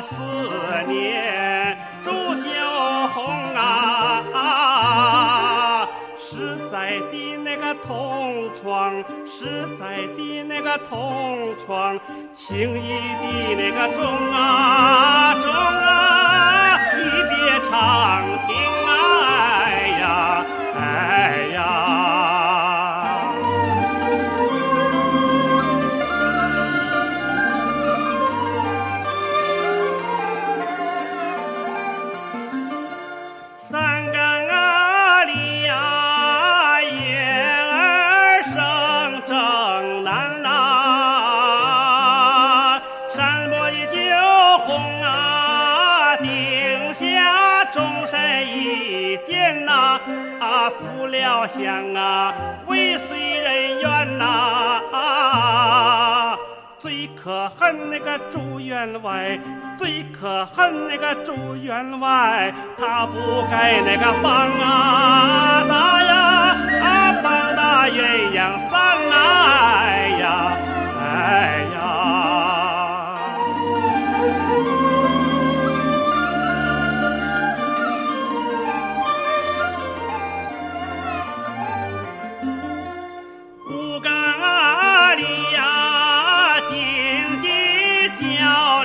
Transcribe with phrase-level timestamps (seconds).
[0.00, 0.22] 四
[0.88, 2.48] 年铸就
[3.08, 3.24] 红
[4.32, 11.98] 啊，实在的那个同窗，实在的那个同窗，
[12.32, 16.13] 情谊的那个重啊重啊。
[47.74, 49.98] 终身一见呐，
[50.38, 52.32] 啊不料想啊，
[52.68, 54.80] 未遂人愿呐。
[54.92, 56.38] 啊
[56.78, 59.36] 最可恨那个朱员外，
[59.76, 64.48] 最可恨那个朱员外，他不该那个帮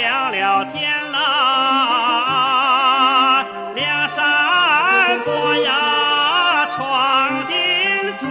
[0.00, 1.18] 亮了天啦，
[3.74, 7.54] 梁山伯呀，闯进
[8.18, 8.26] 朱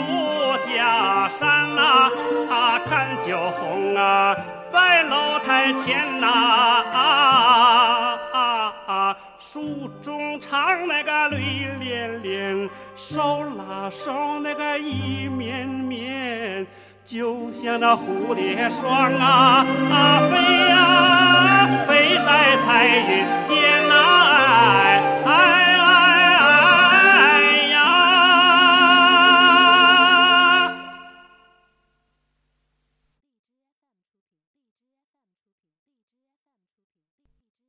[0.67, 2.09] 家山呐，
[2.49, 4.35] 啊，看酒红啊，
[4.71, 6.27] 在楼台前呐，
[6.91, 6.97] 啊
[8.33, 16.65] 啊啊，书中唱那个泪连连，手拉手那个一绵绵，
[17.05, 20.38] 就像那蝴蝶双啊啊飞